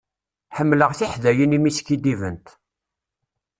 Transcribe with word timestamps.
Ḥemmleɣ 0.57 0.91
tiḥdayin 0.97 1.57
imi 1.57 1.71
skiddibent. 1.77 2.47